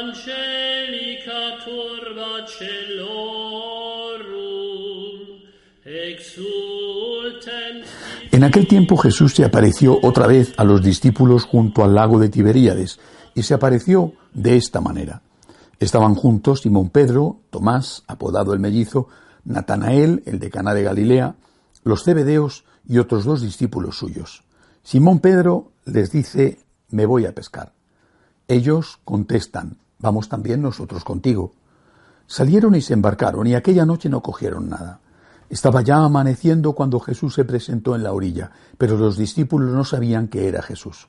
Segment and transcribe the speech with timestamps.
[0.00, 1.58] Angelica
[8.32, 12.30] En aquel tiempo Jesús se apareció otra vez a los discípulos junto al lago de
[12.30, 12.98] Tiberíades
[13.34, 15.20] y se apareció de esta manera.
[15.78, 19.08] Estaban juntos Simón Pedro, Tomás, apodado el mellizo,
[19.44, 21.34] Natanael, el de Caná de Galilea,
[21.84, 24.44] los cebedeos y otros dos discípulos suyos.
[24.82, 26.58] Simón Pedro les dice,
[26.90, 27.72] me voy a pescar.
[28.46, 31.52] Ellos contestan, vamos también nosotros contigo.
[32.26, 35.00] Salieron y se embarcaron y aquella noche no cogieron nada.
[35.50, 40.28] Estaba ya amaneciendo cuando Jesús se presentó en la orilla, pero los discípulos no sabían
[40.28, 41.08] que era Jesús.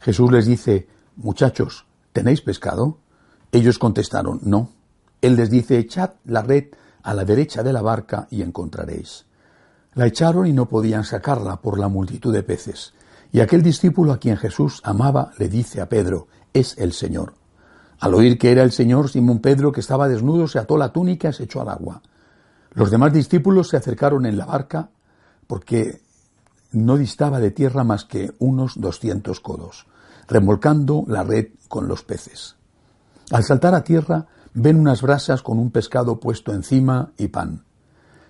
[0.00, 2.98] Jesús les dice, muchachos, ¿tenéis pescado?
[3.52, 4.70] Ellos contestaron, no.
[5.22, 6.66] Él les dice, echad la red
[7.02, 9.24] a la derecha de la barca y encontraréis.
[9.94, 12.92] La echaron y no podían sacarla por la multitud de peces.
[13.34, 17.34] Y aquel discípulo a quien Jesús amaba le dice a Pedro, es el Señor.
[17.98, 21.30] Al oír que era el Señor, Simón Pedro, que estaba desnudo, se ató la túnica
[21.30, 22.00] y se echó al agua.
[22.74, 24.90] Los demás discípulos se acercaron en la barca
[25.48, 26.00] porque
[26.70, 29.88] no distaba de tierra más que unos doscientos codos,
[30.28, 32.54] remolcando la red con los peces.
[33.32, 37.64] Al saltar a tierra, ven unas brasas con un pescado puesto encima y pan.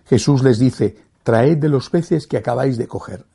[0.07, 3.27] Jesús les dice, traed de los peces que acabáis de coger.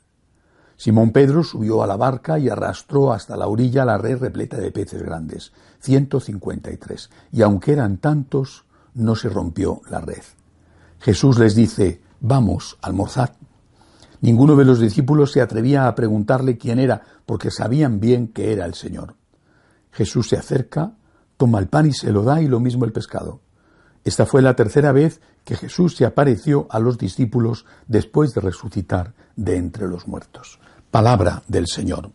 [0.80, 4.70] Simón Pedro subió a la barca y arrastró hasta la orilla la red repleta de
[4.70, 8.64] peces grandes, ciento cincuenta y tres, y aunque eran tantos,
[8.94, 10.22] no se rompió la red.
[10.98, 13.32] Jesús les dice, vamos, almorzad.
[14.22, 18.64] Ninguno de los discípulos se atrevía a preguntarle quién era, porque sabían bien que era
[18.64, 19.16] el Señor.
[19.92, 20.94] Jesús se acerca,
[21.36, 23.42] toma el pan y se lo da y lo mismo el pescado.
[24.02, 29.12] Esta fue la tercera vez que Jesús se apareció a los discípulos después de resucitar
[29.36, 30.58] de entre los muertos.
[30.90, 32.10] Palabra del Señor.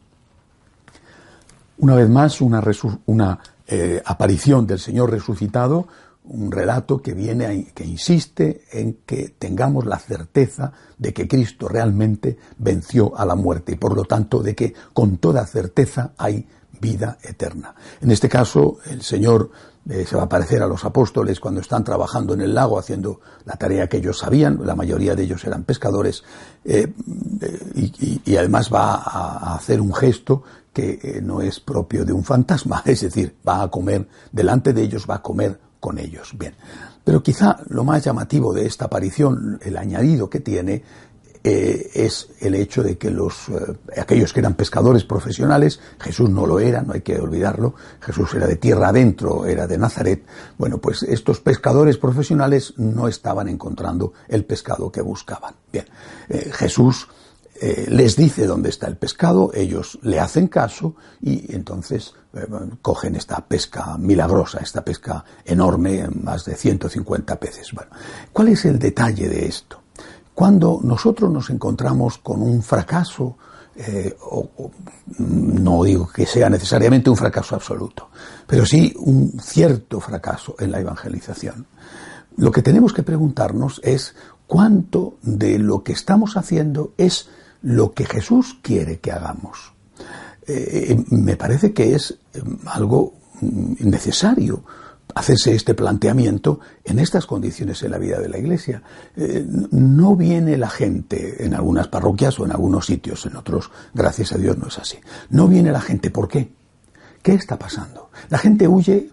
[1.78, 5.88] Una vez más, una, eh, aparición del Señor resucitado
[6.28, 12.38] un relato que viene que insiste en que tengamos la certeza de que Cristo realmente
[12.58, 16.48] venció a la muerte y por lo tanto de que con toda certeza hay
[16.80, 17.76] vida eterna.
[18.02, 19.50] En este caso, el Señor
[19.88, 23.22] eh, se va a aparecer a los apóstoles cuando están trabajando en el lago haciendo
[23.46, 26.24] la tarea que ellos sabían, la mayoría de ellos eran pescadores,
[26.64, 26.92] eh,
[27.42, 30.42] eh, y, además va a, hacer un gesto
[30.74, 35.06] que no es propio de un fantasma, es decir, va a comer, delante de ellos
[35.08, 36.34] va a comer con ellos.
[36.36, 36.56] Bien.
[37.04, 40.82] Pero quizá lo más llamativo de esta aparición, el añadido que tiene,
[41.44, 46.48] eh, es el hecho de que los eh, aquellos que eran pescadores profesionales, Jesús no
[46.48, 50.26] lo era, no hay que olvidarlo, Jesús era de tierra adentro, era de Nazaret,
[50.58, 55.54] bueno, pues estos pescadores profesionales no estaban encontrando el pescado que buscaban.
[55.72, 55.86] Bien,
[56.30, 57.08] eh, Jesús
[57.58, 62.46] eh, les dice dónde está el pescado, ellos le hacen caso y entonces eh,
[62.82, 67.72] cogen esta pesca milagrosa, esta pesca enorme, más de 150 peces.
[68.34, 69.82] ¿cuál es el detalle de esto?
[70.34, 73.38] Cuando nosotros nos encontramos con un fracaso,
[73.78, 74.18] eh,
[75.18, 78.10] no digo que sea necesariamente un fracaso absoluto,
[78.46, 81.68] pero sí un cierto fracaso en la evangelización.
[82.36, 84.14] Lo que tenemos que preguntarnos es
[84.46, 87.30] cuánto de lo que estamos haciendo es
[87.66, 89.74] lo que Jesús quiere que hagamos.
[90.48, 94.64] Eh, eh, me parece que es eh, algo mm, necesario
[95.16, 98.84] hacerse este planteamiento en estas condiciones en la vida de la Iglesia.
[99.72, 104.38] no viene la gente en algunas parroquias o en algunos sitios, en otros, gracias a
[104.38, 104.98] Dios, no es así.
[105.30, 106.52] No viene la gente, ¿por qué?
[107.22, 108.10] ¿Qué está pasando?
[108.30, 109.10] La gente huye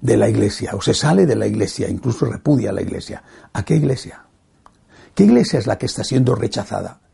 [0.00, 3.22] de la Iglesia o se sale de la Iglesia, incluso repudia a la Iglesia.
[3.52, 4.24] ¿A qué Iglesia?
[5.14, 7.05] ¿Qué Iglesia es la que está siendo rechazada?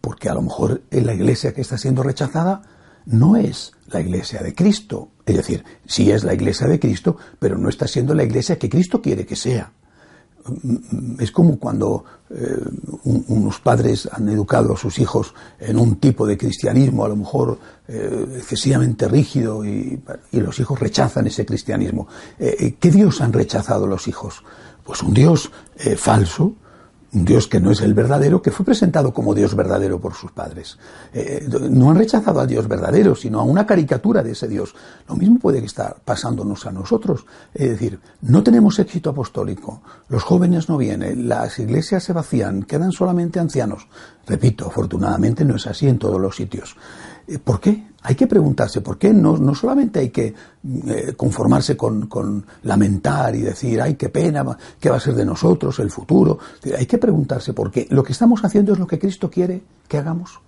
[0.00, 2.62] Porque a lo mejor la iglesia que está siendo rechazada
[3.06, 5.10] no es la iglesia de Cristo.
[5.24, 8.68] Es decir, sí es la iglesia de Cristo, pero no está siendo la iglesia que
[8.68, 9.72] Cristo quiere que sea.
[11.18, 12.56] Es como cuando eh,
[13.04, 17.58] unos padres han educado a sus hijos en un tipo de cristianismo, a lo mejor
[17.86, 20.00] eh, excesivamente rígido, y,
[20.32, 22.08] los hijos rechazan ese cristianismo.
[22.38, 24.42] Eh, ¿Qué Dios han rechazado los hijos?
[24.84, 25.50] Pues un Dios
[25.98, 26.54] falso,
[27.12, 30.32] un Dios que no es el verdadero, que fue presentado como Dios verdadero por sus
[30.32, 30.78] padres.
[31.12, 34.74] Eh, no han rechazado al Dios verdadero, sino a una caricatura de ese Dios.
[35.08, 37.24] Lo mismo puede estar pasándonos a nosotros.
[37.54, 42.92] Es decir, no tenemos éxito apostólico, los jóvenes no vienen, las iglesias se vacían, quedan
[42.92, 43.88] solamente ancianos.
[44.28, 46.76] Repito, afortunadamente no es así en todos los sitios.
[47.26, 47.88] Eh, ¿Por qué?
[48.02, 49.12] Hay que preguntarse por qué.
[49.12, 50.34] No, no solamente hay que
[50.86, 54.44] eh, conformarse con, lamentar y decir, ay, qué pena,
[54.78, 56.38] qué va a ser de nosotros, el futuro.
[56.76, 57.86] Hay que preguntarse por qué.
[57.88, 60.40] Lo que estamos haciendo es lo que Cristo quiere que hagamos.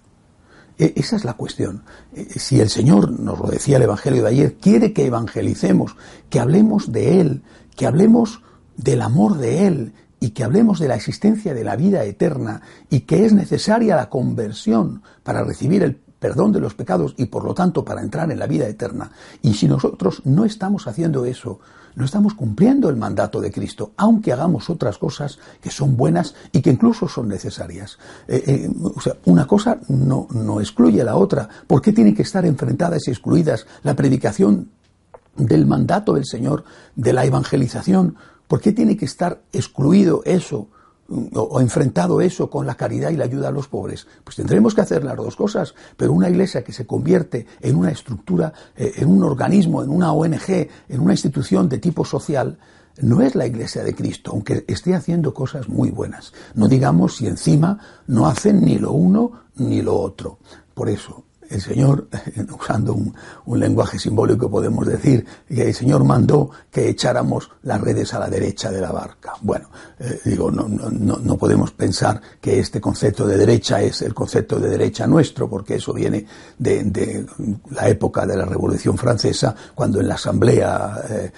[0.78, 1.82] E, esa es la cuestión.
[2.14, 5.96] E, si el Señor, nos lo decía el Evangelio de ayer, quiere que evangelicemos,
[6.28, 7.42] que hablemos de Él,
[7.76, 8.42] que hablemos
[8.76, 13.00] del amor de Él y que hablemos de la existencia de la vida eterna y
[13.00, 17.54] que es necesaria la conversión para recibir el perdón de los pecados y por lo
[17.54, 19.10] tanto para entrar en la vida eterna.
[19.42, 21.60] Y si nosotros no estamos haciendo eso,
[21.96, 26.60] no estamos cumpliendo el mandato de Cristo, aunque hagamos otras cosas que son buenas y
[26.60, 27.98] que incluso son necesarias.
[28.28, 31.48] Eh, eh, o sea, una cosa no, no excluye a la otra.
[31.66, 34.68] ¿Por qué tienen que estar enfrentadas y excluidas la predicación
[35.36, 36.64] del mandato del Señor,
[36.94, 38.16] de la evangelización?
[38.50, 40.66] ¿Por qué tiene que estar excluido eso?
[41.34, 44.08] o, enfrentado eso con la caridad y la ayuda a los pobres.
[44.24, 47.90] Pues tendremos que hacer las dos cosas, pero una iglesia que se convierte en una
[47.90, 52.58] estructura, eh, en un organismo, en una ONG, en una institución de tipo social,
[53.02, 56.32] no es la iglesia de Cristo, aunque esté haciendo cosas muy buenas.
[56.54, 60.38] No digamos si encima no hacen ni lo uno ni lo otro.
[60.74, 62.08] Por eso, el Señor,
[62.58, 68.20] usando un, lenguaje simbólico podemos decir, que el Señor mandó que echáramos las redes a
[68.20, 69.34] la derecha de la barca.
[69.42, 69.68] Bueno,
[69.98, 74.58] eh, digo, no, no, no, podemos pensar que este concepto de derecha es el concepto
[74.58, 76.24] de derecha nuestro, porque eso viene
[76.58, 77.26] de,
[77.70, 81.32] la época de la Revolución Francesa, cuando en la Asamblea, eh,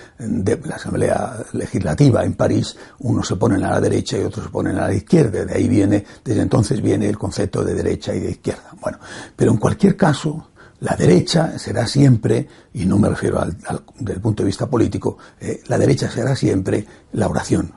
[0.65, 4.77] la Asamblea Legislativa en París, unos se ponen a la derecha y otros se ponen
[4.77, 5.45] a la izquierda.
[5.45, 8.71] De ahí viene, desde entonces viene el concepto de derecha y de izquierda.
[8.81, 8.99] Bueno,
[9.35, 10.49] pero en cualquier caso,
[10.81, 13.57] la derecha será siempre, y no me refiero al,
[14.01, 17.71] del punto de vista político, eh, la derecha será siempre la oración,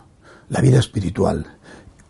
[0.50, 1.46] la vida espiritual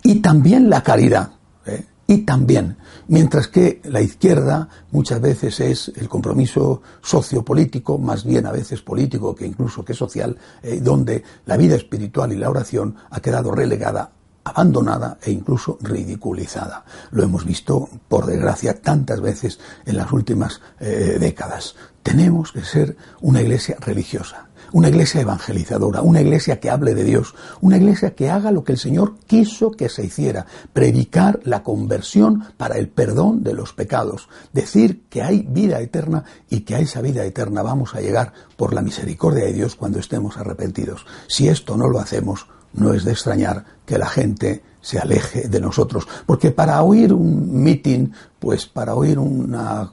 [0.03, 1.31] y también la caridad.
[1.65, 2.77] Eh, y también,
[3.09, 9.35] mientras que la izquierda muchas veces es el compromiso sociopolítico, más bien a veces político
[9.35, 14.11] que incluso que social, eh, donde la vida espiritual y la oración ha quedado relegada
[14.45, 16.85] abandonada e incluso ridiculizada.
[17.11, 21.75] Lo hemos visto, por desgracia, tantas veces en las últimas eh, décadas.
[22.03, 27.33] Tenemos que ser una iglesia religiosa, una iglesia evangelizadora, una iglesia que hable de Dios,
[27.61, 32.45] una iglesia que haga lo que el Señor quiso que se hiciera, predicar la conversión
[32.55, 37.01] para el perdón de los pecados, decir que hay vida eterna y que a esa
[37.01, 41.07] vida eterna vamos a llegar por la misericordia de Dios cuando estemos arrepentidos.
[41.27, 42.45] Si esto no lo hacemos,
[42.75, 47.63] no es de extrañar que la gente se aleje de nosotros, porque para oír un
[47.63, 49.91] mitin, pues para oír una,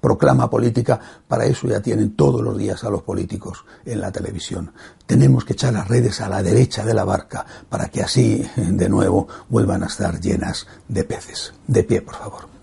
[0.00, 4.70] proclama política, para eso ya tienen todos los días a los políticos en la televisión.
[5.04, 8.88] Tenemos que echar las redes a la derecha de la barca para que así, de
[8.88, 11.52] nuevo, vuelvan a estar llenas de peces.
[11.66, 12.53] De pie, por favor.